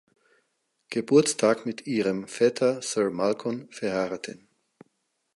[0.89, 4.47] Geburtstag mit ihrem Vetter Sir Malcolm verheiraten.